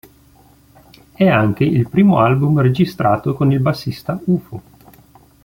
È 1.13 1.27
anche 1.27 1.63
il 1.63 1.87
primo 1.87 2.17
album 2.17 2.59
registrato 2.59 3.35
con 3.35 3.51
il 3.51 3.59
bassista 3.59 4.19
Ufo. 4.25 4.61